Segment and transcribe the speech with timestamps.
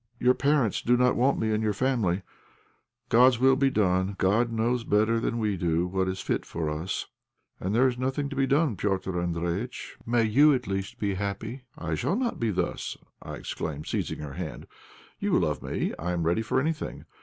[0.17, 2.23] Your parents do not want me in your family;
[3.09, 4.15] God's will be done!
[4.17, 7.05] God knows better than we do what is fit for us.
[7.59, 11.97] There is nothing to be done, Petr' Andréjïtch; may you at least be happy." "It
[11.97, 14.65] shall not be thus!" I exclaimed, seizing her hand.
[15.19, 17.05] "You love me; I am ready for anything.